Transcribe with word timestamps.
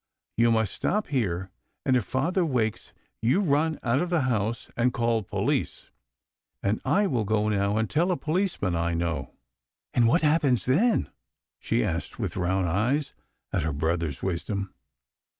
You 0.35 0.51
must 0.51 0.73
stop 0.73 1.09
here, 1.09 1.51
and 1.85 1.95
if 1.95 2.03
father 2.05 2.43
wakes 2.43 2.91
you 3.21 3.39
run 3.39 3.77
out 3.83 4.01
of 4.01 4.09
the 4.09 4.21
house 4.21 4.67
and 4.75 4.91
call' 4.95 5.21
Police!' 5.21 5.91
and 6.63 6.81
I 6.83 7.05
will 7.05 7.23
go 7.23 7.47
now 7.49 7.77
and 7.77 7.87
tell 7.87 8.09
a 8.11 8.17
policeman 8.17 8.73
I 8.75 8.95
know."" 8.95 9.35
And 9.93 10.07
what 10.07 10.23
happens 10.23 10.65
then?" 10.65 11.11
she 11.59 11.83
asked, 11.83 12.17
with 12.17 12.35
round 12.35 12.67
eyes 12.67 13.13
at 13.53 13.61
her 13.61 13.73
brother's 13.73 14.23
wisdom. 14.23 14.73